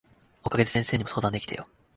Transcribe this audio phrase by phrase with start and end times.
[0.43, 1.67] お陰で先生にも相談できたよ。